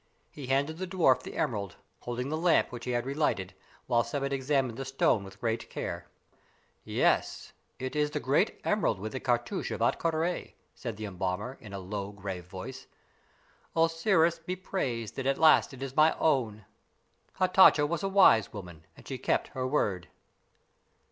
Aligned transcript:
He 0.31 0.47
handed 0.47 0.79
the 0.79 0.87
dwarf 0.87 1.21
the 1.21 1.37
emerald, 1.37 1.75
holding 1.99 2.29
the 2.29 2.35
lamp, 2.35 2.71
which 2.71 2.85
he 2.85 2.89
had 2.93 3.05
relighted, 3.05 3.53
while 3.85 4.01
Sebbet 4.03 4.33
examined 4.33 4.79
the 4.79 4.83
stone 4.83 5.23
with 5.23 5.39
great 5.39 5.69
care. 5.69 6.07
"Yes; 6.83 7.53
it 7.77 7.95
is 7.95 8.09
the 8.09 8.19
great 8.19 8.59
emerald 8.63 8.97
with 8.97 9.11
the 9.11 9.19
cartouche 9.19 9.69
of 9.69 9.79
Ahtka 9.79 10.11
Rā," 10.11 10.53
said 10.73 10.97
the 10.97 11.05
embalmer, 11.05 11.55
in 11.61 11.71
a 11.71 11.77
low, 11.77 12.11
grave 12.11 12.45
voice. 12.47 12.87
"Osiris 13.75 14.39
be 14.39 14.55
praised 14.55 15.17
that 15.17 15.27
at 15.27 15.37
last 15.37 15.71
it 15.71 15.83
is 15.83 15.95
my 15.95 16.17
own! 16.17 16.65
Hatatcha 17.39 17.85
was 17.87 18.01
a 18.01 18.09
wise 18.09 18.51
woman, 18.51 18.87
and 18.97 19.07
she 19.07 19.19
kept 19.19 19.49
her 19.49 19.67
word." 19.67 20.07